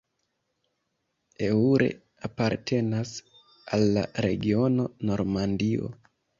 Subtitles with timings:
[1.47, 1.89] Eure
[2.31, 3.13] apartenas
[3.79, 5.97] al la regiono Normandio.